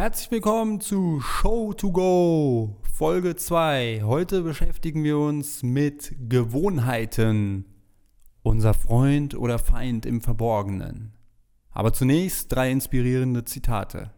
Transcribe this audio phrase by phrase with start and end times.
[0.00, 4.00] Herzlich willkommen zu Show to Go, Folge 2.
[4.02, 7.66] Heute beschäftigen wir uns mit Gewohnheiten.
[8.42, 11.12] Unser Freund oder Feind im Verborgenen.
[11.70, 14.10] Aber zunächst drei inspirierende Zitate.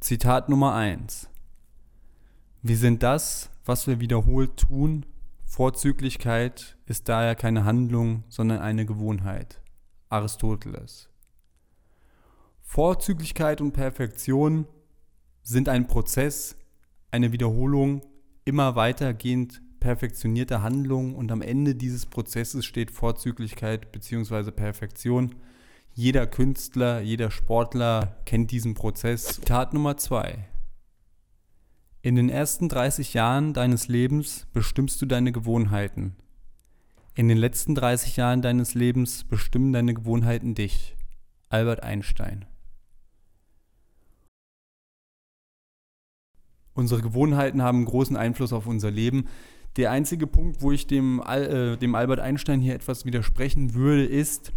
[0.00, 1.30] Zitat Nummer 1.
[2.62, 5.06] Wir sind das, was wir wiederholt tun.
[5.44, 9.62] Vorzüglichkeit ist daher keine Handlung, sondern eine Gewohnheit.
[10.08, 11.08] Aristoteles.
[12.68, 14.66] Vorzüglichkeit und Perfektion
[15.42, 16.54] sind ein Prozess,
[17.10, 18.02] eine Wiederholung
[18.44, 24.50] immer weitergehend perfektionierter Handlungen und am Ende dieses Prozesses steht Vorzüglichkeit bzw.
[24.50, 25.34] Perfektion.
[25.94, 29.40] Jeder Künstler, jeder Sportler kennt diesen Prozess.
[29.44, 30.46] Tat Nummer zwei.
[32.02, 36.16] In den ersten 30 Jahren deines Lebens bestimmst du deine Gewohnheiten.
[37.14, 40.96] In den letzten 30 Jahren deines Lebens bestimmen deine Gewohnheiten dich.
[41.48, 42.44] Albert Einstein.
[46.78, 49.26] Unsere Gewohnheiten haben großen Einfluss auf unser Leben.
[49.76, 54.52] Der einzige Punkt, wo ich dem, äh, dem Albert Einstein hier etwas widersprechen würde, ist,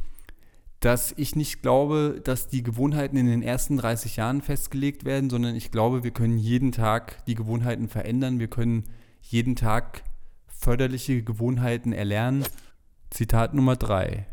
[0.81, 5.55] dass ich nicht glaube, dass die Gewohnheiten in den ersten 30 Jahren festgelegt werden, sondern
[5.55, 8.37] ich glaube, wir können jeden Tag die Gewohnheiten verändern.
[8.37, 8.83] Wir können
[9.21, 10.03] jeden Tag
[10.45, 12.43] förderliche Gewohnheiten erlernen.
[13.09, 14.27] Zitat Nummer 3.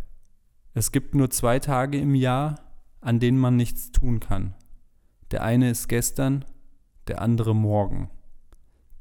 [0.74, 2.56] Es gibt nur zwei Tage im Jahr,
[3.00, 4.54] an denen man nichts tun kann.
[5.30, 6.44] Der eine ist gestern,
[7.08, 8.10] der andere morgen.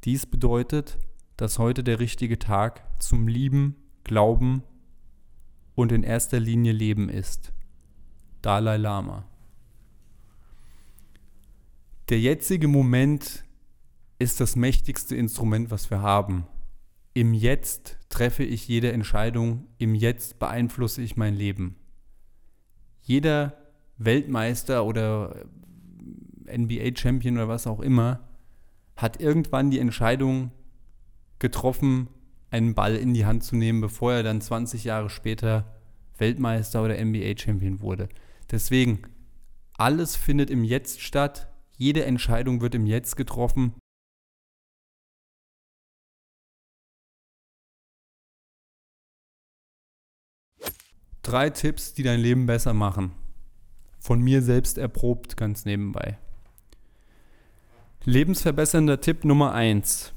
[0.03, 0.97] Dies bedeutet,
[1.35, 4.63] dass heute der richtige Tag zum Lieben, Glauben
[5.75, 7.53] und in erster Linie Leben ist.
[8.41, 9.25] Dalai Lama.
[12.09, 13.43] Der jetzige Moment
[14.17, 16.47] ist das mächtigste Instrument, was wir haben.
[17.13, 21.75] Im Jetzt treffe ich jede Entscheidung, im Jetzt beeinflusse ich mein Leben.
[23.01, 23.57] Jeder
[23.97, 25.45] Weltmeister oder
[26.47, 28.27] NBA-Champion oder was auch immer,
[28.95, 30.51] hat irgendwann die Entscheidung
[31.39, 32.07] getroffen,
[32.49, 35.77] einen Ball in die Hand zu nehmen, bevor er dann 20 Jahre später
[36.17, 38.09] Weltmeister oder NBA-Champion wurde.
[38.51, 39.01] Deswegen,
[39.77, 41.47] alles findet im Jetzt statt,
[41.77, 43.73] jede Entscheidung wird im Jetzt getroffen.
[51.21, 53.11] Drei Tipps, die dein Leben besser machen.
[53.99, 56.17] Von mir selbst erprobt, ganz nebenbei.
[58.09, 60.13] Lebensverbessernder Tipp Nummer 1.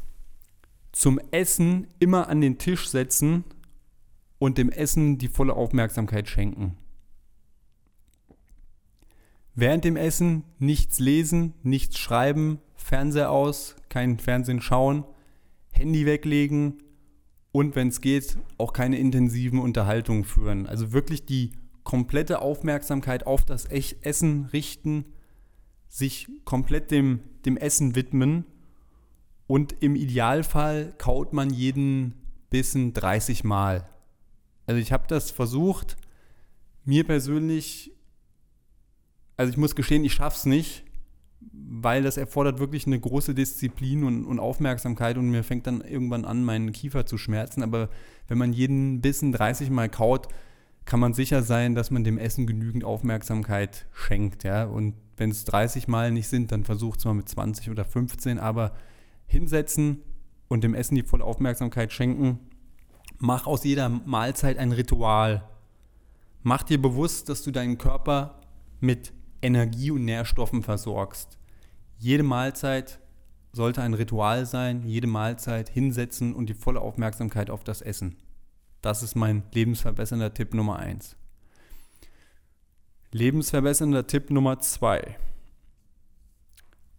[0.92, 3.42] Zum Essen immer an den Tisch setzen
[4.38, 6.76] und dem Essen die volle Aufmerksamkeit schenken.
[9.56, 15.02] Während dem Essen nichts lesen, nichts schreiben, Fernseher aus, kein Fernsehen schauen,
[15.72, 16.84] Handy weglegen
[17.50, 20.68] und wenn es geht, auch keine intensiven Unterhaltungen führen.
[20.68, 21.50] Also wirklich die
[21.82, 25.06] komplette Aufmerksamkeit auf das Essen richten
[25.88, 28.44] sich komplett dem, dem Essen widmen
[29.46, 32.14] und im Idealfall kaut man jeden
[32.50, 33.88] Bissen 30 Mal.
[34.66, 35.96] Also ich habe das versucht,
[36.84, 37.92] mir persönlich,
[39.36, 40.84] also ich muss gestehen, ich schaffe es nicht,
[41.40, 46.24] weil das erfordert wirklich eine große Disziplin und, und, Aufmerksamkeit und mir fängt dann irgendwann
[46.24, 47.62] an, meinen Kiefer zu schmerzen.
[47.62, 47.88] Aber
[48.28, 50.28] wenn man jeden Bissen 30 Mal kaut,
[50.90, 54.42] kann man sicher sein, dass man dem Essen genügend Aufmerksamkeit schenkt.
[54.42, 54.64] Ja?
[54.64, 58.40] Und wenn es 30 Mal nicht sind, dann versucht es mal mit 20 oder 15,
[58.40, 58.72] aber
[59.28, 60.02] hinsetzen
[60.48, 62.40] und dem Essen die volle Aufmerksamkeit schenken.
[63.18, 65.44] Mach aus jeder Mahlzeit ein Ritual.
[66.42, 68.40] Mach dir bewusst, dass du deinen Körper
[68.80, 69.12] mit
[69.42, 71.38] Energie und Nährstoffen versorgst.
[71.98, 72.98] Jede Mahlzeit
[73.52, 78.16] sollte ein Ritual sein, jede Mahlzeit hinsetzen und die volle Aufmerksamkeit auf das Essen.
[78.82, 81.14] Das ist mein lebensverbessernder Tipp Nummer 1.
[83.12, 85.18] Lebensverbessernder Tipp Nummer 2.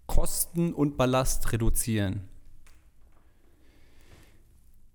[0.06, 2.28] Kosten und Ballast reduzieren.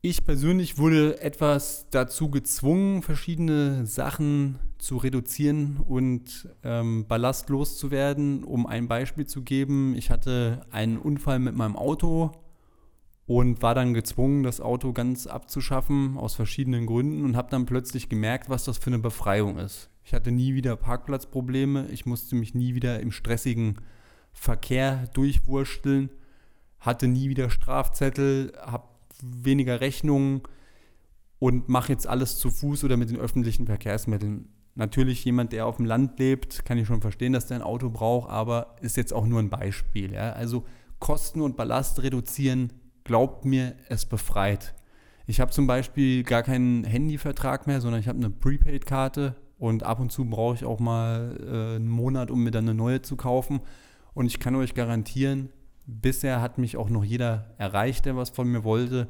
[0.01, 8.45] Ich persönlich wurde etwas dazu gezwungen, verschiedene Sachen zu reduzieren und ähm, ballastlos zu werden.
[8.45, 12.31] Um ein Beispiel zu geben, ich hatte einen Unfall mit meinem Auto
[13.27, 18.09] und war dann gezwungen, das Auto ganz abzuschaffen aus verschiedenen Gründen und habe dann plötzlich
[18.09, 19.91] gemerkt, was das für eine Befreiung ist.
[20.05, 23.81] Ich hatte nie wieder Parkplatzprobleme, ich musste mich nie wieder im stressigen
[24.33, 26.11] Verkehr durchwursteln,
[26.79, 28.85] hatte nie wieder Strafzettel, habe
[29.21, 30.43] weniger Rechnungen
[31.41, 34.49] und mache jetzt alles zu Fuß oder mit den öffentlichen Verkehrsmitteln.
[34.77, 37.91] Natürlich jemand, der auf dem Land lebt, kann ich schon verstehen, dass der ein Auto
[37.91, 40.13] braucht, aber ist jetzt auch nur ein Beispiel.
[40.13, 40.33] Ja?
[40.33, 40.65] Also
[41.01, 42.73] Kosten und Ballast reduzieren
[43.07, 44.75] glaubt mir, es befreit.
[45.27, 49.99] Ich habe zum Beispiel gar keinen Handyvertrag mehr, sondern ich habe eine Prepaid-Karte und ab
[49.99, 53.17] und zu brauche ich auch mal äh, einen Monat, um mir dann eine neue zu
[53.17, 53.61] kaufen.
[54.15, 55.51] Und ich kann euch garantieren,
[55.87, 59.07] bisher hat mich auch noch jeder erreicht, der was von mir wollte.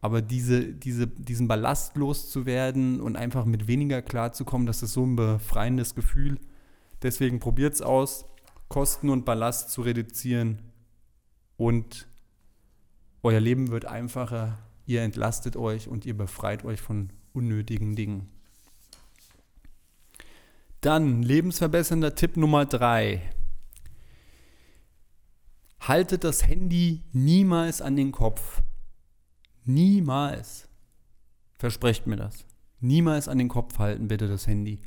[0.00, 5.16] Aber diese, diese, diesen Ballast loszuwerden und einfach mit weniger klarzukommen, das ist so ein
[5.16, 6.38] befreiendes Gefühl.
[7.02, 8.24] Deswegen probiert es aus,
[8.68, 10.60] Kosten und Ballast zu reduzieren
[11.56, 12.06] und
[13.22, 18.28] euer Leben wird einfacher, ihr entlastet euch und ihr befreit euch von unnötigen Dingen.
[20.80, 23.22] Dann lebensverbessernder Tipp Nummer drei.
[25.80, 28.62] Haltet das Handy niemals an den Kopf.
[29.64, 30.68] Niemals.
[31.58, 32.46] Versprecht mir das.
[32.80, 34.80] Niemals an den Kopf halten, bitte das Handy.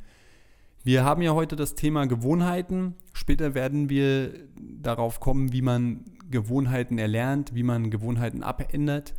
[0.82, 2.96] Wir haben ja heute das Thema Gewohnheiten.
[3.12, 9.14] Später werden wir darauf kommen, wie man Gewohnheiten erlernt, wie man Gewohnheiten abändert.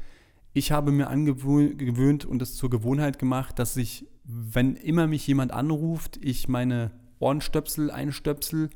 [0.53, 5.51] Ich habe mir angewöhnt und es zur Gewohnheit gemacht, dass ich, wenn immer mich jemand
[5.51, 8.69] anruft, ich meine Ohrenstöpsel einstöpsel,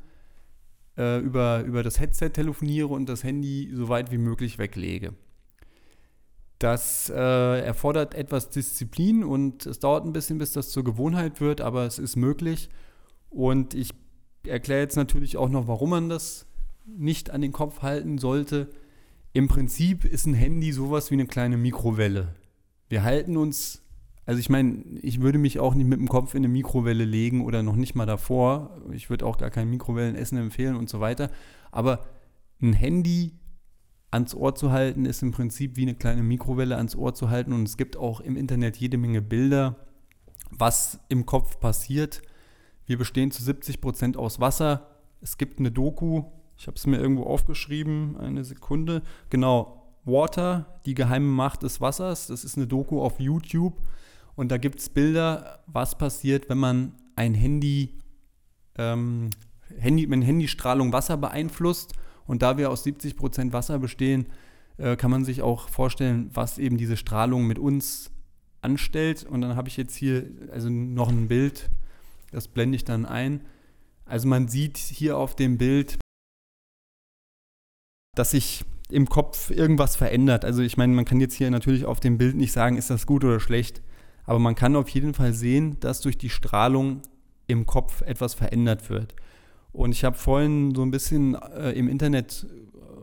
[0.96, 5.14] äh, über, über das Headset telefoniere und das Handy so weit wie möglich weglege.
[6.58, 11.62] Das äh, erfordert etwas Disziplin und es dauert ein bisschen, bis das zur Gewohnheit wird,
[11.62, 12.68] aber es ist möglich.
[13.30, 13.94] Und ich
[14.46, 16.46] erkläre jetzt natürlich auch noch, warum man das
[16.96, 18.70] nicht an den Kopf halten sollte.
[19.32, 22.34] Im Prinzip ist ein Handy sowas wie eine kleine Mikrowelle.
[22.88, 23.82] Wir halten uns,
[24.26, 27.44] also ich meine, ich würde mich auch nicht mit dem Kopf in eine Mikrowelle legen
[27.44, 28.80] oder noch nicht mal davor.
[28.92, 31.30] Ich würde auch gar kein Mikrowellenessen empfehlen und so weiter.
[31.70, 32.06] Aber
[32.60, 33.38] ein Handy
[34.10, 37.52] ans Ohr zu halten, ist im Prinzip wie eine kleine Mikrowelle ans Ohr zu halten.
[37.52, 39.76] Und es gibt auch im Internet jede Menge Bilder,
[40.50, 42.22] was im Kopf passiert.
[42.86, 44.88] Wir bestehen zu 70 Prozent aus Wasser.
[45.20, 46.24] Es gibt eine Doku,
[46.60, 49.00] ich habe es mir irgendwo aufgeschrieben, eine Sekunde.
[49.30, 52.26] Genau, Water, die geheime Macht des Wassers.
[52.26, 53.80] Das ist eine Doku auf YouTube.
[54.36, 57.94] Und da gibt es Bilder, was passiert, wenn man ein Handy,
[58.76, 59.30] ähm,
[59.78, 61.94] Handy mit Handystrahlung Wasser beeinflusst
[62.26, 64.26] und da wir aus 70 Prozent Wasser bestehen,
[64.76, 68.10] äh, kann man sich auch vorstellen, was eben diese Strahlung mit uns
[68.60, 69.24] anstellt.
[69.24, 71.70] Und dann habe ich jetzt hier also noch ein Bild,
[72.32, 73.46] das blende ich dann ein.
[74.04, 75.98] Also man sieht hier auf dem Bild,
[78.14, 80.44] dass sich im Kopf irgendwas verändert.
[80.44, 83.06] Also ich meine, man kann jetzt hier natürlich auf dem Bild nicht sagen, ist das
[83.06, 83.82] gut oder schlecht,
[84.24, 87.02] aber man kann auf jeden Fall sehen, dass durch die Strahlung
[87.46, 89.14] im Kopf etwas verändert wird.
[89.72, 92.46] Und ich habe vorhin so ein bisschen äh, im Internet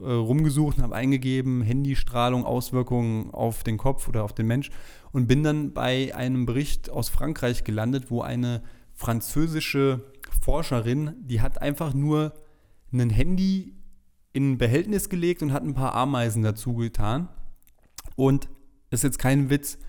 [0.01, 4.69] äh, rumgesucht und habe eingegeben, Handystrahlung, Auswirkungen auf den Kopf oder auf den Mensch
[5.12, 8.62] und bin dann bei einem Bericht aus Frankreich gelandet, wo eine
[8.94, 10.03] französische
[10.42, 12.33] Forscherin, die hat einfach nur
[12.92, 13.76] ein Handy
[14.38, 17.28] in ein Behältnis gelegt und hat ein paar Ameisen dazu getan.
[18.16, 18.50] Und
[18.92, 19.80] das ist jetzt kein Witz,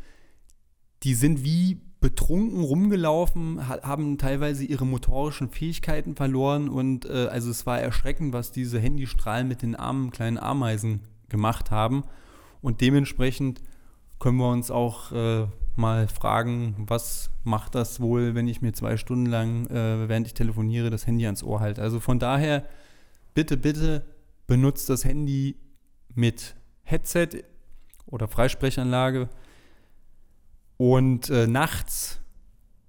[1.02, 7.66] die sind wie betrunken rumgelaufen, haben teilweise ihre motorischen Fähigkeiten verloren und äh, also es
[7.66, 12.04] war erschreckend, was diese Handystrahlen mit den armen kleinen Ameisen gemacht haben.
[12.62, 13.60] Und dementsprechend
[14.18, 15.46] können wir uns auch äh,
[15.76, 20.34] mal fragen, was macht das wohl, wenn ich mir zwei Stunden lang, äh, während ich
[20.34, 21.82] telefoniere, das Handy ans Ohr halte.
[21.82, 22.64] Also von daher,
[23.34, 24.04] bitte, bitte
[24.48, 25.56] benutzt das Handy
[26.14, 27.44] mit Headset
[28.06, 29.28] oder Freisprechanlage
[30.78, 32.20] und äh, nachts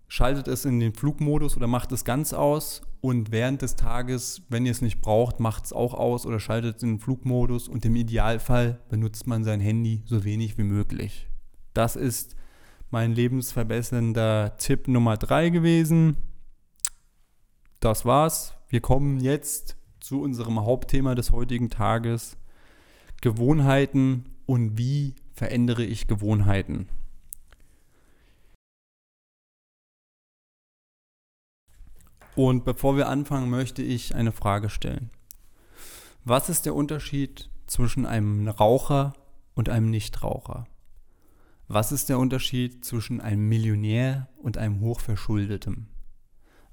[0.07, 2.81] schaltet es in den Flugmodus oder macht es ganz aus.
[3.01, 6.77] Und während des Tages, wenn ihr es nicht braucht, macht es auch aus oder schaltet
[6.77, 7.67] es in den Flugmodus.
[7.67, 11.27] Und im Idealfall benutzt man sein Handy so wenig wie möglich.
[11.73, 12.35] Das ist
[12.91, 16.17] mein lebensverbessernder Tipp Nummer drei gewesen.
[17.79, 18.53] Das war's.
[18.67, 22.37] Wir kommen jetzt zu unserem Hauptthema des heutigen Tages.
[23.21, 26.87] Gewohnheiten und wie verändere ich Gewohnheiten.
[32.35, 35.09] Und bevor wir anfangen, möchte ich eine Frage stellen.
[36.23, 39.13] Was ist der Unterschied zwischen einem Raucher
[39.55, 40.65] und einem Nichtraucher?
[41.67, 45.89] Was ist der Unterschied zwischen einem Millionär und einem Hochverschuldeten?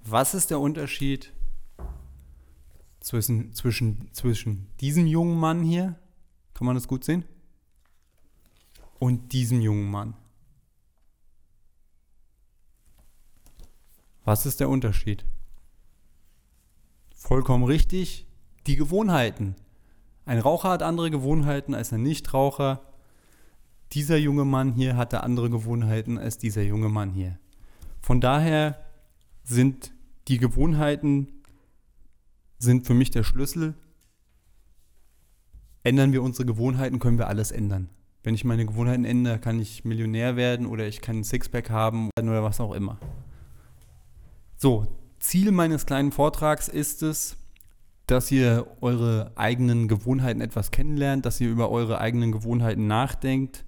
[0.00, 1.33] Was ist der Unterschied
[3.06, 5.94] zwischen, zwischen, zwischen diesem jungen Mann hier,
[6.54, 7.25] kann man das gut sehen,
[8.98, 10.14] und diesem jungen Mann?
[14.25, 15.25] Was ist der Unterschied?
[17.14, 18.26] Vollkommen richtig.
[18.66, 19.54] Die Gewohnheiten.
[20.25, 22.82] Ein Raucher hat andere Gewohnheiten als ein Nichtraucher.
[23.92, 27.38] Dieser junge Mann hier hatte andere Gewohnheiten als dieser junge Mann hier.
[28.00, 28.84] Von daher
[29.44, 29.92] sind
[30.26, 31.36] die Gewohnheiten
[32.58, 33.75] sind für mich der Schlüssel.
[35.82, 37.88] Ändern wir unsere Gewohnheiten, können wir alles ändern.
[38.22, 42.10] Wenn ich meine Gewohnheiten ändere, kann ich Millionär werden oder ich kann ein Sixpack haben
[42.20, 42.98] oder was auch immer.
[44.56, 44.86] So,
[45.20, 47.36] Ziel meines kleinen Vortrags ist es,
[48.06, 53.64] dass ihr eure eigenen Gewohnheiten etwas kennenlernt, dass ihr über eure eigenen Gewohnheiten nachdenkt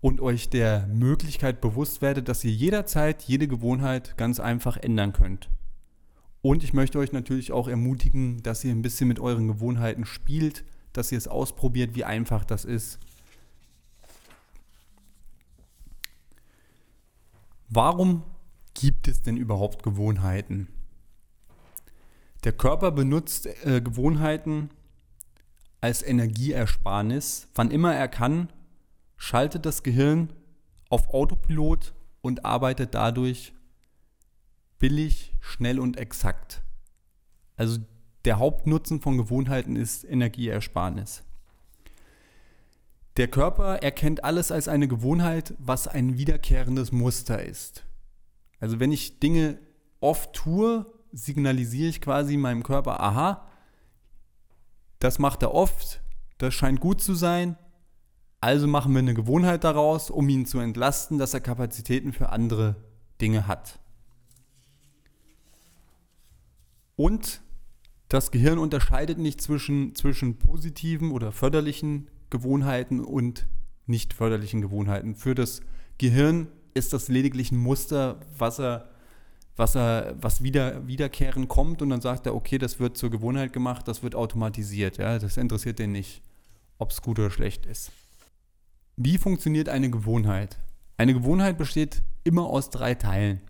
[0.00, 5.48] und euch der Möglichkeit bewusst werdet, dass ihr jederzeit jede Gewohnheit ganz einfach ändern könnt.
[6.42, 10.64] Und ich möchte euch natürlich auch ermutigen, dass ihr ein bisschen mit euren Gewohnheiten spielt,
[10.92, 12.98] dass ihr es ausprobiert, wie einfach das ist.
[17.68, 18.24] Warum
[18.74, 20.68] gibt es denn überhaupt Gewohnheiten?
[22.44, 24.70] Der Körper benutzt äh, Gewohnheiten
[25.80, 27.48] als Energieersparnis.
[27.54, 28.52] Wann immer er kann,
[29.16, 30.32] schaltet das Gehirn
[30.90, 33.52] auf Autopilot und arbeitet dadurch
[34.82, 36.60] billig, schnell und exakt.
[37.54, 37.78] Also
[38.24, 41.22] der Hauptnutzen von Gewohnheiten ist Energieersparnis.
[43.16, 47.84] Der Körper erkennt alles als eine Gewohnheit, was ein wiederkehrendes Muster ist.
[48.58, 49.58] Also wenn ich Dinge
[50.00, 53.46] oft tue, signalisiere ich quasi meinem Körper, aha,
[54.98, 56.00] das macht er oft,
[56.38, 57.56] das scheint gut zu sein,
[58.40, 62.74] also machen wir eine Gewohnheit daraus, um ihn zu entlasten, dass er Kapazitäten für andere
[63.20, 63.78] Dinge hat.
[66.96, 67.42] Und
[68.08, 73.46] das Gehirn unterscheidet nicht zwischen, zwischen positiven oder förderlichen Gewohnheiten und
[73.86, 75.14] nicht förderlichen Gewohnheiten.
[75.14, 75.60] Für das
[75.98, 78.90] Gehirn ist das lediglich ein Muster, was er,
[79.56, 83.52] was er, was wieder, wiederkehren kommt und dann sagt er, okay, das wird zur Gewohnheit
[83.52, 84.98] gemacht, das wird automatisiert.
[84.98, 86.22] Ja, das interessiert den nicht,
[86.78, 87.92] ob es gut oder schlecht ist.
[88.96, 90.58] Wie funktioniert eine Gewohnheit?
[90.96, 93.40] Eine Gewohnheit besteht immer aus drei Teilen.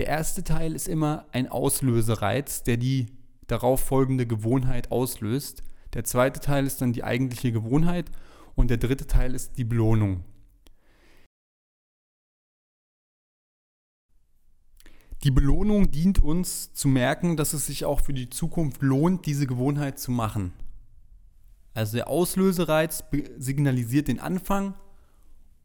[0.00, 3.08] Der erste Teil ist immer ein Auslösereiz, der die
[3.46, 5.62] darauf folgende Gewohnheit auslöst.
[5.92, 8.10] Der zweite Teil ist dann die eigentliche Gewohnheit
[8.54, 10.24] und der dritte Teil ist die Belohnung.
[15.22, 19.46] Die Belohnung dient uns zu merken, dass es sich auch für die Zukunft lohnt, diese
[19.46, 20.54] Gewohnheit zu machen.
[21.74, 23.04] Also der Auslösereiz
[23.36, 24.72] signalisiert den Anfang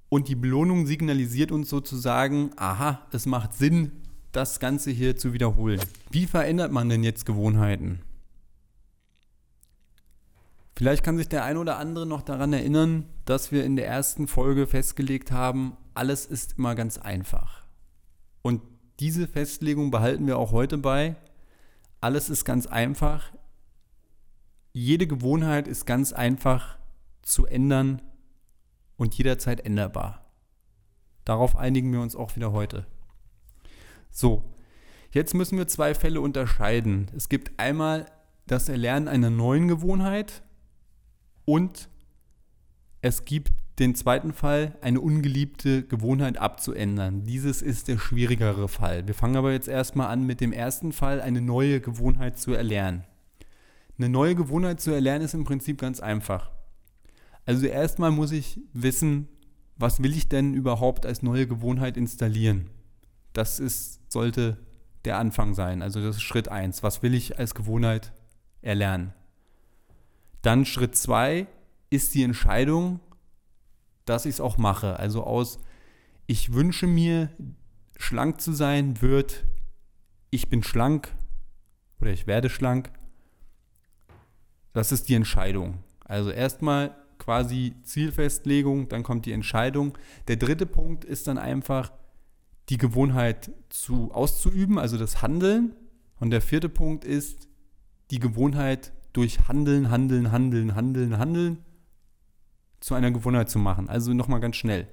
[0.09, 4.01] und die Belohnung signalisiert uns sozusagen, aha, es macht Sinn,
[4.35, 5.81] das Ganze hier zu wiederholen.
[6.11, 8.01] Wie verändert man denn jetzt Gewohnheiten?
[10.75, 14.27] Vielleicht kann sich der ein oder andere noch daran erinnern, dass wir in der ersten
[14.27, 17.65] Folge festgelegt haben, alles ist immer ganz einfach.
[18.41, 18.61] Und
[18.99, 21.15] diese Festlegung behalten wir auch heute bei.
[22.01, 23.31] Alles ist ganz einfach
[24.77, 26.77] jede Gewohnheit ist ganz einfach
[27.21, 28.01] zu ändern
[28.97, 30.25] und jederzeit änderbar.
[31.23, 32.85] Darauf einigen wir uns auch wieder heute.
[34.15, 34.45] So,
[35.11, 37.11] jetzt müssen wir zwei Fälle unterscheiden.
[37.17, 38.05] Es gibt einmal
[38.47, 40.41] das Erlernen einer neuen Gewohnheit
[41.43, 41.89] und
[43.01, 47.25] es gibt den zweiten Fall, eine ungeliebte Gewohnheit abzuändern.
[47.25, 49.05] Dieses ist der schwierigere Fall.
[49.05, 53.03] Wir fangen aber jetzt erstmal an mit dem ersten Fall, eine neue Gewohnheit zu erlernen.
[53.97, 56.51] Eine neue Gewohnheit zu erlernen ist im Prinzip ganz einfach.
[57.45, 59.27] Also erstmal muss ich wissen,
[59.75, 62.69] was will ich denn überhaupt als neue Gewohnheit installieren?
[63.35, 64.57] Das ist, sollte
[65.03, 65.81] der Anfang sein.
[65.81, 66.83] Also das ist Schritt 1.
[66.83, 68.13] Was will ich als Gewohnheit
[68.61, 69.13] erlernen?
[70.41, 71.47] Dann Schritt 2
[71.89, 73.01] ist die Entscheidung,
[74.05, 74.97] dass ich es auch mache.
[74.97, 75.59] Also aus
[76.27, 77.29] ich wünsche mir
[77.97, 79.45] schlank zu sein wird
[80.31, 81.13] ich bin schlank
[81.99, 82.91] oder ich werde schlank
[84.73, 85.83] das ist die Entscheidung.
[86.03, 89.97] Also erstmal quasi Zielfestlegung, dann kommt die Entscheidung.
[90.27, 91.91] Der dritte Punkt ist dann einfach
[92.69, 95.75] die Gewohnheit zu, auszuüben, also das Handeln.
[96.19, 97.47] Und der vierte Punkt ist
[98.11, 101.65] die Gewohnheit durch Handeln, Handeln, Handeln, Handeln, Handeln
[102.79, 103.89] zu einer Gewohnheit zu machen.
[103.89, 104.87] Also nochmal ganz schnell.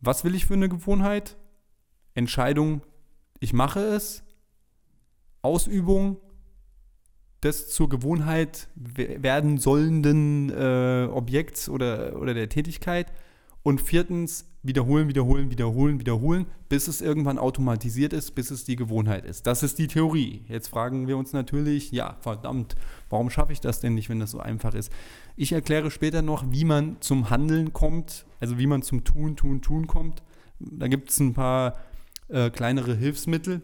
[0.00, 1.36] Was will ich für eine Gewohnheit?
[2.14, 2.82] Entscheidung,
[3.40, 4.22] ich mache es.
[5.42, 6.18] Ausübung,
[7.42, 13.12] des zur Gewohnheit werden sollenden äh, Objekts oder, oder der Tätigkeit.
[13.68, 19.26] Und viertens, wiederholen, wiederholen, wiederholen, wiederholen, bis es irgendwann automatisiert ist, bis es die Gewohnheit
[19.26, 19.46] ist.
[19.46, 20.46] Das ist die Theorie.
[20.48, 22.76] Jetzt fragen wir uns natürlich, ja, verdammt,
[23.10, 24.90] warum schaffe ich das denn nicht, wenn das so einfach ist?
[25.36, 29.60] Ich erkläre später noch, wie man zum Handeln kommt, also wie man zum Tun, Tun,
[29.60, 30.22] Tun kommt.
[30.60, 31.76] Da gibt es ein paar
[32.28, 33.60] äh, kleinere Hilfsmittel.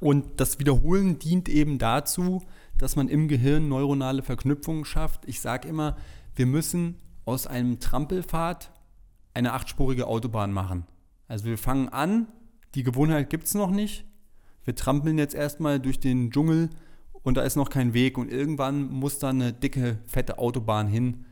[0.00, 2.42] Und das Wiederholen dient eben dazu,
[2.76, 5.28] dass man im Gehirn neuronale Verknüpfungen schafft.
[5.28, 5.96] Ich sage immer,
[6.34, 8.72] wir müssen aus einem Trampelpfad
[9.38, 10.84] eine achtspurige Autobahn machen.
[11.28, 12.26] Also wir fangen an,
[12.74, 14.04] die Gewohnheit gibt es noch nicht.
[14.64, 16.70] Wir trampeln jetzt erstmal durch den Dschungel
[17.22, 21.24] und da ist noch kein Weg und irgendwann muss da eine dicke, fette Autobahn hin,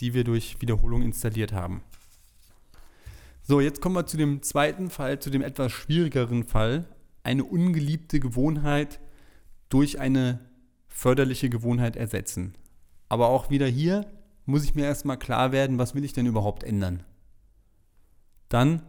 [0.00, 1.82] die wir durch Wiederholung installiert haben.
[3.42, 6.84] So, jetzt kommen wir zu dem zweiten Fall, zu dem etwas schwierigeren Fall,
[7.22, 9.00] eine ungeliebte Gewohnheit
[9.68, 10.40] durch eine
[10.88, 12.54] förderliche Gewohnheit ersetzen.
[13.08, 14.04] Aber auch wieder hier
[14.44, 17.02] muss ich mir erstmal klar werden, was will ich denn überhaupt ändern.
[18.48, 18.82] Dann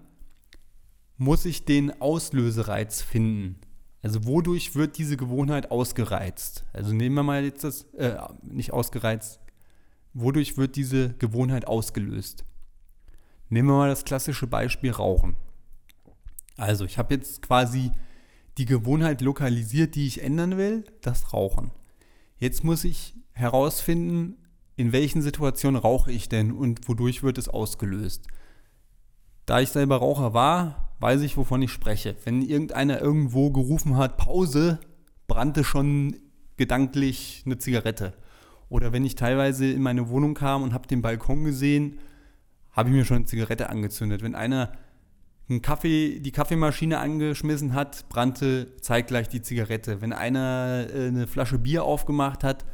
[1.17, 3.59] muss ich den Auslösereiz finden.
[4.01, 6.63] Also wodurch wird diese Gewohnheit ausgereizt?
[6.73, 9.39] Also nehmen wir mal jetzt das, äh, nicht ausgereizt,
[10.13, 12.45] wodurch wird diese Gewohnheit ausgelöst?
[13.49, 15.35] Nehmen wir mal das klassische Beispiel Rauchen.
[16.57, 17.91] Also ich habe jetzt quasi
[18.57, 21.71] die Gewohnheit lokalisiert, die ich ändern will, das Rauchen.
[22.39, 24.37] Jetzt muss ich herausfinden,
[24.75, 28.27] in welchen Situationen rauche ich denn und wodurch wird es ausgelöst.
[29.47, 32.15] Da ich selber Raucher war, weiß ich, wovon ich spreche.
[32.25, 34.77] Wenn irgendeiner irgendwo gerufen hat, Pause,
[35.27, 36.17] brannte schon
[36.57, 38.13] gedanklich eine Zigarette.
[38.67, 41.99] Oder wenn ich teilweise in meine Wohnung kam und habe den Balkon gesehen,
[42.71, 44.21] habe ich mir schon eine Zigarette angezündet.
[44.21, 44.73] Wenn einer
[45.47, 50.01] einen Kaffee, die Kaffeemaschine angeschmissen hat, brannte zeitgleich die Zigarette.
[50.01, 52.65] Wenn einer äh, eine Flasche Bier aufgemacht hat,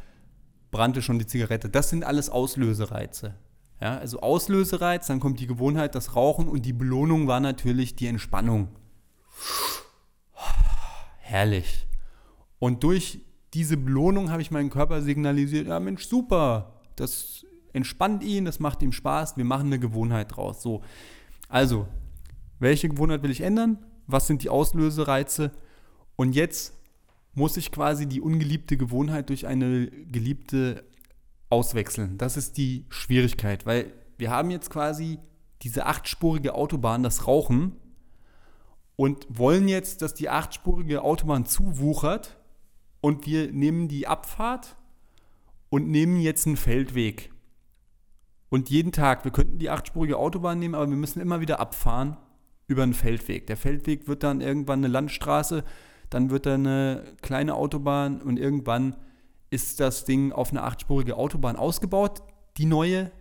[0.72, 1.68] brannte schon die Zigarette.
[1.68, 3.36] Das sind alles Auslösereize.
[3.80, 8.06] Ja, also Auslösereiz, dann kommt die Gewohnheit, das Rauchen und die Belohnung war natürlich die
[8.06, 8.68] Entspannung.
[11.18, 11.86] Herrlich.
[12.58, 13.20] Und durch
[13.52, 18.82] diese Belohnung habe ich meinen Körper signalisiert, ja Mensch, super, das entspannt ihn, das macht
[18.82, 20.62] ihm Spaß, wir machen eine Gewohnheit draus.
[20.62, 20.82] So,
[21.48, 21.86] also
[22.58, 23.78] welche Gewohnheit will ich ändern?
[24.06, 25.50] Was sind die Auslösereize?
[26.16, 26.74] Und jetzt
[27.34, 30.84] muss ich quasi die ungeliebte Gewohnheit durch eine geliebte
[31.54, 32.18] auswechseln.
[32.18, 35.20] Das ist die Schwierigkeit, weil wir haben jetzt quasi
[35.62, 37.76] diese achtspurige Autobahn, das Rauchen,
[38.96, 42.36] und wollen jetzt, dass die achtspurige Autobahn zuwuchert
[43.00, 44.76] und wir nehmen die Abfahrt
[45.68, 47.32] und nehmen jetzt einen Feldweg.
[48.48, 52.16] Und jeden Tag, wir könnten die achtspurige Autobahn nehmen, aber wir müssen immer wieder abfahren
[52.66, 53.46] über einen Feldweg.
[53.46, 55.64] Der Feldweg wird dann irgendwann eine Landstraße,
[56.10, 58.96] dann wird da eine kleine Autobahn und irgendwann
[59.54, 62.24] ist das Ding auf eine achtspurige Autobahn ausgebaut,
[62.56, 63.12] die neue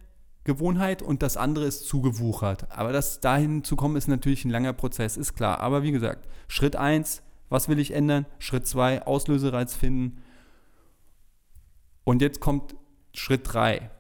[0.46, 2.72] Gewohnheit und das andere ist zugewuchert.
[2.72, 5.60] Aber das dahin zu kommen ist natürlich ein langer Prozess, ist klar.
[5.60, 8.26] Aber wie gesagt, Schritt 1, was will ich ändern?
[8.40, 10.24] Schritt 2, Auslösereiz finden.
[12.04, 12.76] Und jetzt kommt
[13.14, 13.92] Schritt 3.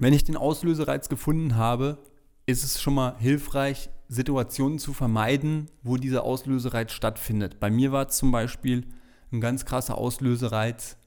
[0.00, 1.98] Wenn ich den Auslösereiz gefunden habe,
[2.44, 7.60] ist es schon mal hilfreich, Situationen zu vermeiden, wo dieser Auslösereiz stattfindet.
[7.60, 8.88] Bei mir war es zum Beispiel
[9.32, 10.98] ein ganz krasser Auslösereiz,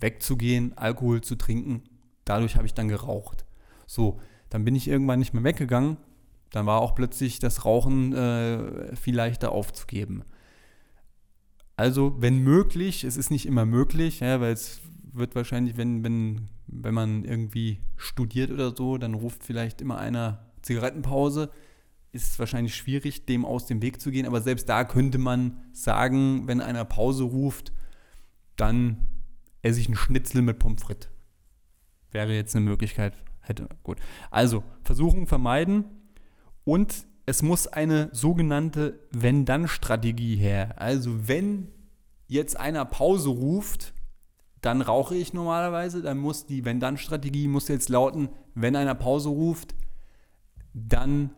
[0.00, 1.82] wegzugehen, Alkohol zu trinken.
[2.24, 3.44] Dadurch habe ich dann geraucht.
[3.86, 5.96] So, dann bin ich irgendwann nicht mehr weggegangen.
[6.50, 10.24] Dann war auch plötzlich das Rauchen äh, viel leichter aufzugeben.
[11.76, 14.80] Also, wenn möglich, es ist nicht immer möglich, ja, weil es
[15.12, 20.46] wird wahrscheinlich, wenn, wenn, wenn man irgendwie studiert oder so, dann ruft vielleicht immer einer
[20.62, 21.50] Zigarettenpause
[22.12, 24.26] ist es wahrscheinlich schwierig, dem aus dem Weg zu gehen.
[24.26, 27.72] Aber selbst da könnte man sagen, wenn einer Pause ruft,
[28.56, 29.06] dann
[29.62, 31.10] esse ich einen Schnitzel mit Pommes frites.
[32.10, 33.14] Wäre jetzt eine Möglichkeit.
[33.40, 33.98] Hätte, gut.
[34.30, 35.84] Also, Versuchen vermeiden
[36.64, 40.74] und es muss eine sogenannte Wenn-Dann-Strategie her.
[40.80, 41.68] Also, wenn
[42.26, 43.92] jetzt einer Pause ruft,
[44.60, 46.02] dann rauche ich normalerweise.
[46.02, 49.74] Dann muss die Wenn-Dann-Strategie muss jetzt lauten, wenn einer Pause ruft,
[50.72, 51.30] dann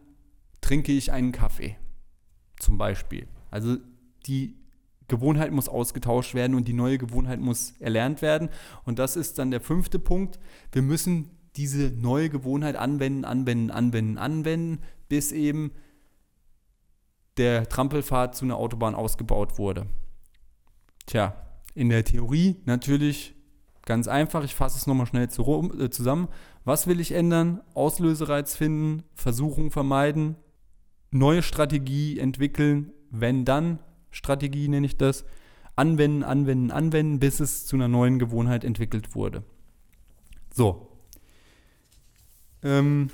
[0.61, 1.77] trinke ich einen Kaffee.
[2.59, 3.27] Zum Beispiel.
[3.51, 3.79] Also
[4.27, 4.60] die
[5.11, 8.49] Gewohnheit muss ausgetauscht werden und die neue Gewohnheit muss erlernt werden.
[8.85, 10.39] Und das ist dann der fünfte Punkt.
[10.73, 15.73] Wir müssen diese neue Gewohnheit anwenden, anwenden, anwenden, anwenden, bis eben
[17.37, 19.87] der Trampelpfad zu einer Autobahn ausgebaut wurde.
[21.07, 21.35] Tja,
[21.75, 23.35] in der Theorie natürlich
[23.85, 24.45] ganz einfach.
[24.45, 26.29] Ich fasse es nochmal schnell äh, zusammen.
[26.65, 27.61] Was will ich ändern?
[27.75, 30.37] Auslösereiz finden, Versuchung vermeiden,
[31.11, 35.25] neue Strategie entwickeln, wenn dann Strategie nenne ich das,
[35.77, 39.43] anwenden, anwenden, anwenden, bis es zu einer neuen Gewohnheit entwickelt wurde.
[40.53, 40.89] So.
[42.63, 43.09] Ähm,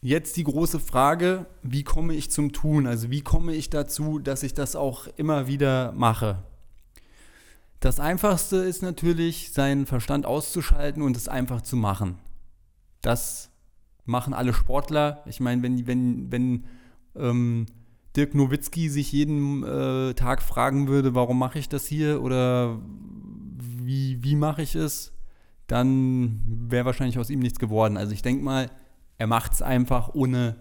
[0.00, 2.86] jetzt die große Frage, wie komme ich zum Tun?
[2.86, 6.42] Also wie komme ich dazu, dass ich das auch immer wieder mache?
[7.80, 12.18] Das Einfachste ist natürlich, seinen Verstand auszuschalten und es einfach zu machen.
[13.02, 13.50] Das
[14.06, 15.22] machen alle Sportler.
[15.26, 16.64] Ich meine, wenn, wenn, wenn
[17.14, 17.66] ähm,
[18.16, 22.80] Dirk Nowitzki sich jeden äh, Tag fragen würde, warum mache ich das hier oder
[23.58, 25.12] wie, wie mache ich es,
[25.66, 27.96] dann wäre wahrscheinlich aus ihm nichts geworden.
[27.96, 28.70] Also ich denke mal,
[29.18, 30.56] er macht es einfach, ohne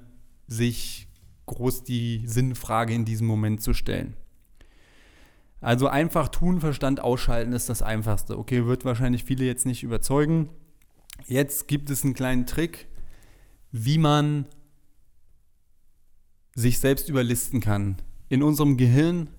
[0.47, 1.07] sich
[1.45, 4.15] groß die Sinnfrage in diesem Moment zu stellen.
[5.61, 8.37] Also einfach tun, Verstand ausschalten ist das Einfachste.
[8.37, 10.49] Okay, wird wahrscheinlich viele jetzt nicht überzeugen.
[11.25, 12.87] Jetzt gibt es einen kleinen Trick,
[13.71, 14.45] wie man
[16.55, 17.97] sich selbst überlisten kann.
[18.29, 19.29] In unserem Gehirn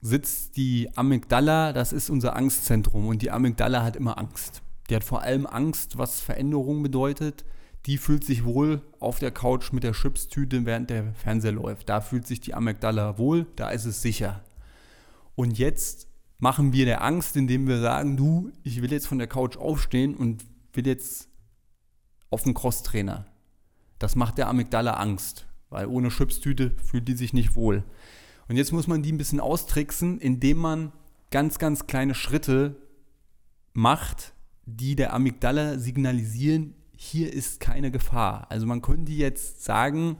[0.00, 4.62] sitzt die Amygdala, das ist unser Angstzentrum und die Amygdala hat immer Angst.
[4.88, 7.44] Die hat vor allem Angst, was Veränderung bedeutet.
[7.86, 11.88] Die fühlt sich wohl auf der Couch mit der Chipstüte, während der Fernseher läuft.
[11.88, 14.42] Da fühlt sich die Amygdala wohl, da ist es sicher.
[15.34, 19.26] Und jetzt machen wir der Angst, indem wir sagen, du, ich will jetzt von der
[19.26, 21.28] Couch aufstehen und will jetzt
[22.30, 23.26] auf den Crosstrainer.
[23.98, 27.84] Das macht der Amygdala Angst, weil ohne Chipstüte fühlt die sich nicht wohl.
[28.48, 30.92] Und jetzt muss man die ein bisschen austricksen, indem man
[31.30, 32.76] ganz, ganz kleine Schritte
[33.72, 34.32] macht,
[34.64, 38.50] die der Amygdala signalisieren, hier ist keine Gefahr.
[38.50, 40.16] Also man könnte jetzt sagen,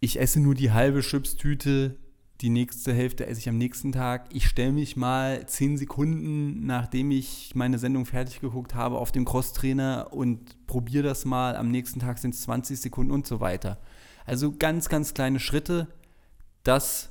[0.00, 1.96] ich esse nur die halbe Chipstüte,
[2.40, 4.28] die nächste Hälfte esse ich am nächsten Tag.
[4.32, 9.24] Ich stelle mich mal zehn Sekunden, nachdem ich meine Sendung fertig geguckt habe, auf dem
[9.24, 11.56] Crosstrainer und probiere das mal.
[11.56, 13.80] Am nächsten Tag sind es 20 Sekunden und so weiter.
[14.28, 15.88] Also ganz, ganz kleine Schritte,
[16.62, 17.10] dass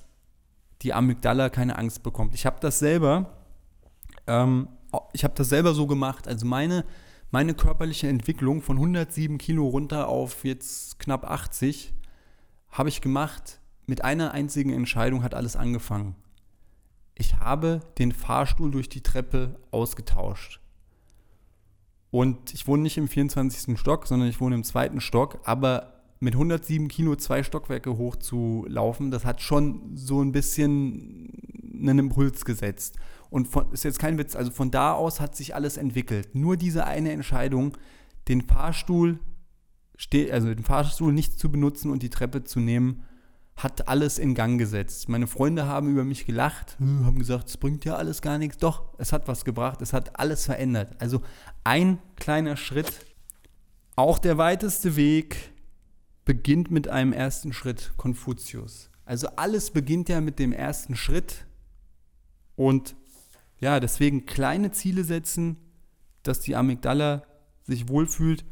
[0.83, 2.35] die Amygdala keine Angst bekommt.
[2.35, 3.33] Ich habe das selber,
[4.27, 4.67] ähm,
[5.13, 6.27] ich habe das selber so gemacht.
[6.27, 6.85] Also meine,
[7.31, 11.91] meine körperliche Entwicklung von 107 Kilo runter auf jetzt knapp 80
[12.69, 13.61] habe ich gemacht.
[13.87, 16.15] Mit einer einzigen Entscheidung hat alles angefangen.
[17.15, 20.59] Ich habe den Fahrstuhl durch die Treppe ausgetauscht.
[22.11, 23.79] Und ich wohne nicht im 24.
[23.79, 25.39] Stock, sondern ich wohne im zweiten Stock.
[25.45, 31.31] Aber mit 107 Kilo zwei Stockwerke hoch zu laufen, das hat schon so ein bisschen
[31.79, 32.97] einen Impuls gesetzt.
[33.29, 36.33] Und von, ist jetzt kein Witz, also von da aus hat sich alles entwickelt.
[36.33, 37.77] Nur diese eine Entscheidung,
[38.27, 39.19] den Fahrstuhl,
[40.31, 43.03] also den Fahrstuhl nicht zu benutzen und die Treppe zu nehmen,
[43.55, 45.09] hat alles in Gang gesetzt.
[45.09, 48.57] Meine Freunde haben über mich gelacht, hm, haben gesagt, es bringt ja alles gar nichts.
[48.57, 50.95] Doch, es hat was gebracht, es hat alles verändert.
[50.99, 51.21] Also
[51.63, 52.91] ein kleiner Schritt,
[53.95, 55.51] auch der weiteste Weg
[56.27, 58.91] beginnt mit einem ersten Schritt, Konfuzius.
[59.05, 61.47] Also alles beginnt ja mit dem ersten Schritt
[62.57, 62.95] und
[63.59, 65.55] ja, deswegen kleine Ziele setzen,
[66.23, 67.23] dass die Amygdala
[67.63, 68.45] sich wohlfühlt.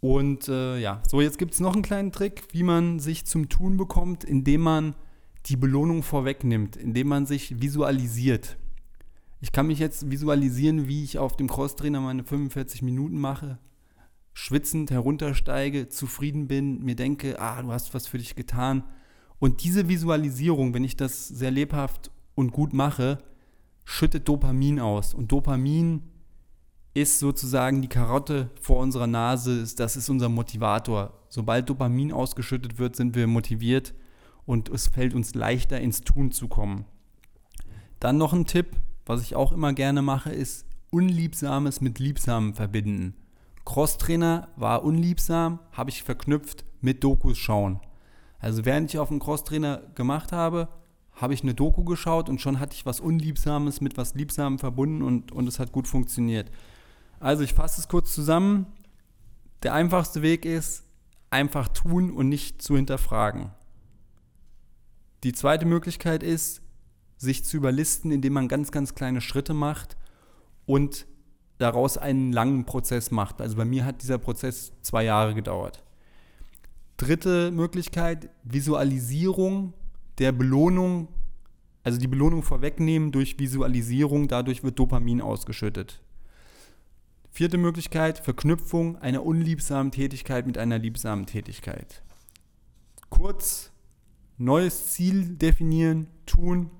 [0.00, 3.50] Und äh, ja, so jetzt gibt es noch einen kleinen Trick, wie man sich zum
[3.50, 4.96] Tun bekommt, indem man
[5.46, 8.56] die Belohnung vorwegnimmt, indem man sich visualisiert.
[9.42, 13.58] Ich kann mich jetzt visualisieren, wie ich auf dem Crosstrainer meine 45 Minuten mache,
[14.32, 18.84] schwitzend heruntersteige, zufrieden bin, mir denke, ah, du hast was für dich getan.
[19.38, 23.18] Und diese Visualisierung, wenn ich das sehr lebhaft und gut mache,
[23.84, 25.14] schüttet Dopamin aus.
[25.14, 26.02] Und Dopamin
[26.94, 31.12] ist sozusagen die Karotte vor unserer Nase, das ist unser Motivator.
[31.28, 33.94] Sobald Dopamin ausgeschüttet wird, sind wir motiviert
[34.44, 36.84] und es fällt uns leichter ins Tun zu kommen.
[38.00, 43.14] Dann noch ein Tipp, was ich auch immer gerne mache, ist Unliebsames mit Liebsamem verbinden.
[43.70, 47.78] Crosstrainer war unliebsam, habe ich verknüpft mit Dokus schauen.
[48.40, 50.66] Also während ich auf dem Crosstrainer gemacht habe,
[51.12, 55.02] habe ich eine Doku geschaut und schon hatte ich was Unliebsames mit was Liebsamem verbunden
[55.02, 56.50] und, und es hat gut funktioniert.
[57.20, 58.66] Also ich fasse es kurz zusammen.
[59.62, 60.82] Der einfachste Weg ist,
[61.30, 63.52] einfach tun und nicht zu hinterfragen.
[65.22, 66.60] Die zweite Möglichkeit ist,
[67.18, 69.96] sich zu überlisten, indem man ganz, ganz kleine Schritte macht
[70.66, 71.06] und
[71.60, 73.40] daraus einen langen Prozess macht.
[73.40, 75.84] Also bei mir hat dieser Prozess zwei Jahre gedauert.
[76.96, 79.74] Dritte Möglichkeit, Visualisierung
[80.18, 81.08] der Belohnung,
[81.82, 86.02] also die Belohnung vorwegnehmen durch Visualisierung, dadurch wird Dopamin ausgeschüttet.
[87.30, 92.02] Vierte Möglichkeit, Verknüpfung einer unliebsamen Tätigkeit mit einer liebsamen Tätigkeit.
[93.08, 93.70] Kurz,
[94.36, 96.70] neues Ziel definieren, tun,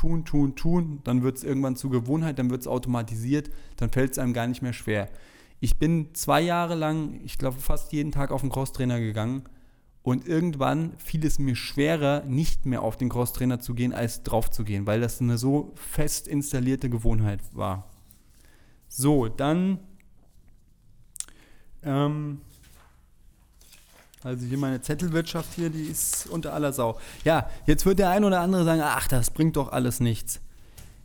[0.00, 4.12] tun, tun, tun, dann wird es irgendwann zur Gewohnheit, dann wird es automatisiert, dann fällt
[4.12, 5.10] es einem gar nicht mehr schwer.
[5.60, 9.42] Ich bin zwei Jahre lang, ich glaube fast jeden Tag auf den Crosstrainer gegangen
[10.02, 14.50] und irgendwann fiel es mir schwerer, nicht mehr auf den Crosstrainer zu gehen, als drauf
[14.50, 17.90] zu gehen, weil das eine so fest installierte Gewohnheit war.
[18.88, 19.80] So, dann
[21.82, 22.40] ähm,
[24.22, 26.98] also hier meine Zettelwirtschaft hier, die ist unter aller Sau.
[27.24, 30.40] Ja, jetzt wird der ein oder andere sagen, ach, das bringt doch alles nichts.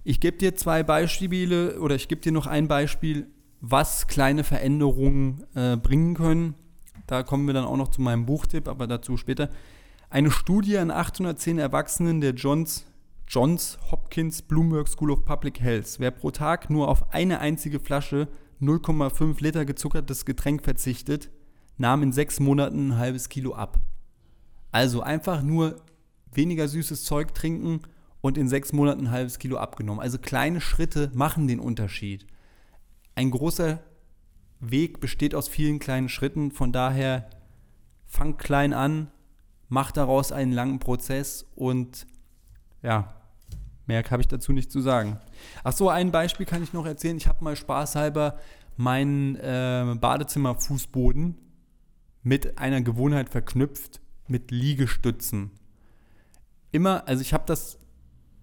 [0.04, 3.28] Ich gebe dir zwei Beispiele oder ich gebe dir noch ein Beispiel,
[3.62, 6.56] was kleine Veränderungen äh, bringen können.
[7.08, 9.50] Da kommen wir dann auch noch zu meinem Buchtipp, aber dazu später.
[10.10, 12.86] Eine Studie an 810 Erwachsenen der Johns,
[13.28, 15.96] Johns Hopkins Bloomberg School of Public Health.
[16.00, 18.28] Wer pro Tag nur auf eine einzige Flasche
[18.62, 21.30] 0,5 Liter gezuckertes Getränk verzichtet,
[21.78, 23.80] nahm in sechs Monaten ein halbes Kilo ab.
[24.72, 25.82] Also einfach nur
[26.32, 27.82] weniger süßes Zeug trinken
[28.22, 30.02] und in sechs Monaten ein halbes Kilo abgenommen.
[30.02, 32.26] Also kleine Schritte machen den Unterschied.
[33.16, 33.80] Ein großer
[34.60, 37.30] Weg besteht aus vielen kleinen Schritten, von daher
[38.08, 39.12] fang klein an,
[39.70, 42.08] mach daraus einen langen Prozess und
[42.82, 43.16] ja,
[43.88, 45.20] Mehr habe ich dazu nicht zu sagen.
[45.64, 47.18] Ach so, ein Beispiel kann ich noch erzählen.
[47.18, 48.38] Ich habe mal spaßhalber
[48.78, 51.36] meinen äh, Badezimmerfußboden
[52.26, 55.52] mit einer Gewohnheit verknüpft, mit Liegestützen.
[56.72, 57.78] Immer, also ich habe das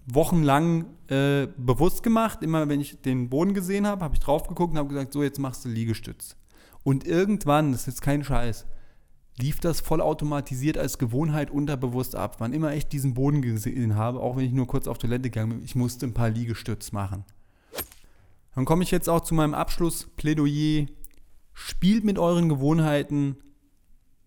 [0.07, 2.43] wochenlang äh, bewusst gemacht.
[2.43, 5.25] Immer wenn ich den Boden gesehen habe, habe ich drauf geguckt und habe gesagt, so
[5.25, 6.37] jetzt machst du Liegestütz.
[6.85, 8.67] Und irgendwann, das ist jetzt kein Scheiß,
[9.37, 12.37] lief das vollautomatisiert als Gewohnheit unterbewusst ab.
[12.39, 15.57] Wann immer ich diesen Boden gesehen habe, auch wenn ich nur kurz auf Toilette gegangen
[15.57, 17.25] bin, ich musste ein paar Liegestütz machen.
[18.55, 20.87] Dann komme ich jetzt auch zu meinem Abschlussplädoyer.
[21.53, 23.37] Spielt mit euren Gewohnheiten,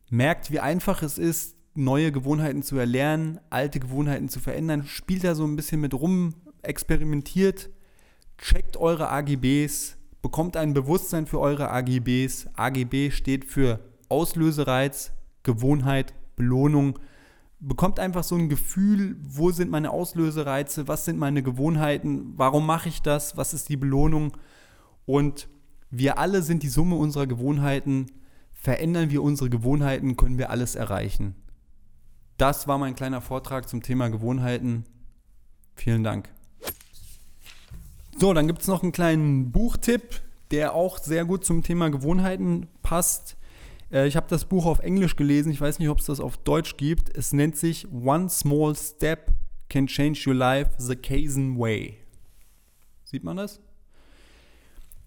[0.09, 4.85] merkt, wie einfach es ist, neue Gewohnheiten zu erlernen, alte Gewohnheiten zu verändern.
[4.85, 7.69] Spielt da so ein bisschen mit rum, experimentiert,
[8.37, 12.47] checkt eure AGBs, bekommt ein Bewusstsein für eure AGBs.
[12.55, 15.11] AGB steht für Auslösereiz,
[15.43, 16.97] Gewohnheit, Belohnung.
[17.59, 22.89] Bekommt einfach so ein Gefühl, wo sind meine Auslösereize, was sind meine Gewohnheiten, warum mache
[22.89, 24.33] ich das, was ist die Belohnung.
[25.05, 25.47] Und
[25.89, 28.07] wir alle sind die Summe unserer Gewohnheiten.
[28.65, 31.35] Verändern wir unsere Gewohnheiten, können wir alles erreichen.
[32.37, 34.85] Das war mein kleiner Vortrag zum Thema Gewohnheiten.
[35.75, 36.29] Vielen Dank.
[38.17, 42.67] So, dann gibt es noch einen kleinen Buchtipp, der auch sehr gut zum Thema Gewohnheiten
[42.81, 43.37] passt.
[43.91, 45.51] Äh, ich habe das Buch auf Englisch gelesen.
[45.51, 47.15] Ich weiß nicht, ob es das auf Deutsch gibt.
[47.15, 49.31] Es nennt sich One Small Step
[49.69, 51.99] Can Change Your Life the Kaizen Way.
[53.03, 53.59] Sieht man das?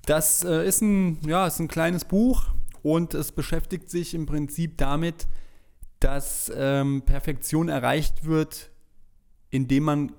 [0.07, 4.79] Das äh, ist, ein, ja, ist ein kleines Buch und es beschäftigt sich im Prinzip
[4.79, 5.27] damit,
[6.01, 8.71] dass ähm, Perfektion erreicht wird,
[9.51, 10.13] indem man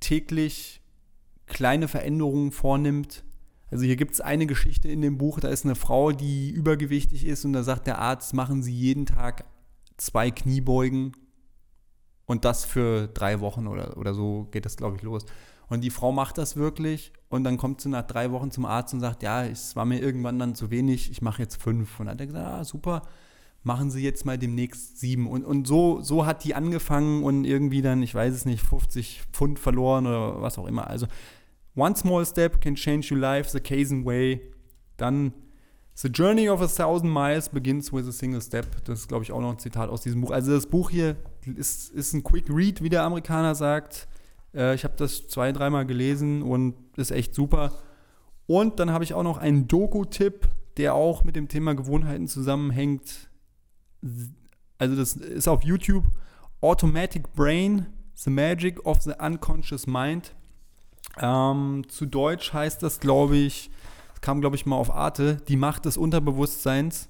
[0.00, 0.80] täglich
[1.46, 3.24] kleine Veränderungen vornimmt,
[3.70, 7.26] also hier gibt es eine Geschichte in dem Buch, da ist eine Frau, die übergewichtig
[7.26, 9.44] ist und da sagt der Arzt, machen Sie jeden Tag
[9.96, 11.12] zwei Kniebeugen
[12.26, 15.26] und das für drei Wochen oder, oder so geht das, glaube ich, los.
[15.68, 18.94] Und die Frau macht das wirklich und dann kommt sie nach drei Wochen zum Arzt
[18.94, 21.98] und sagt, ja, es war mir irgendwann dann zu wenig, ich mache jetzt fünf.
[21.98, 23.02] Und dann hat er gesagt, ah, super,
[23.62, 25.26] machen Sie jetzt mal demnächst sieben.
[25.26, 29.22] Und, und so, so hat die angefangen und irgendwie dann, ich weiß es nicht, 50
[29.32, 30.86] Pfund verloren oder was auch immer.
[30.88, 31.06] Also
[31.76, 34.40] One small step can change your life, the Kaizen way.
[34.96, 35.32] Dann
[35.96, 38.84] The Journey of a Thousand Miles begins with a single step.
[38.84, 40.30] Das ist, glaube ich, auch noch ein Zitat aus diesem Buch.
[40.30, 41.16] Also das Buch hier
[41.56, 44.08] ist, ist ein Quick Read, wie der Amerikaner sagt.
[44.54, 47.72] Äh, ich habe das zwei, dreimal gelesen und ist echt super.
[48.46, 53.28] Und dann habe ich auch noch einen Doku-Tipp, der auch mit dem Thema Gewohnheiten zusammenhängt.
[54.78, 56.04] Also das ist auf YouTube.
[56.60, 60.34] Automatic Brain, The Magic of the Unconscious Mind.
[61.18, 63.70] Ähm, zu Deutsch heißt das, glaube ich,
[64.20, 67.08] kam, glaube ich, mal auf Arte, die Macht des Unterbewusstseins.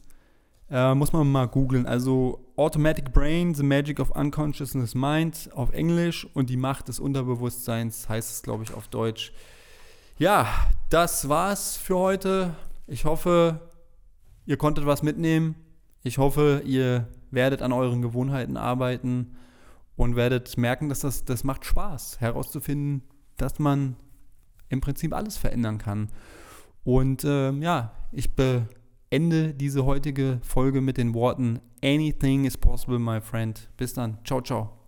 [0.70, 1.86] Äh, muss man mal googeln.
[1.86, 8.08] Also Automatic Brain, The Magic of Unconsciousness Mind auf Englisch und die Macht des Unterbewusstseins
[8.08, 9.32] heißt es, glaube ich, auf Deutsch.
[10.18, 10.46] Ja,
[10.90, 12.54] das war's für heute.
[12.86, 13.60] Ich hoffe,
[14.46, 15.56] ihr konntet was mitnehmen.
[16.02, 19.36] Ich hoffe, ihr werdet an euren Gewohnheiten arbeiten
[19.96, 23.02] und werdet merken, dass das, das macht Spaß, herauszufinden,
[23.36, 23.96] dass man
[24.68, 26.10] im Prinzip alles verändern kann.
[26.84, 28.34] Und äh, ja, ich
[29.10, 33.68] beende diese heutige Folge mit den Worten Anything is possible, my friend.
[33.76, 34.18] Bis dann.
[34.24, 34.83] Ciao, ciao.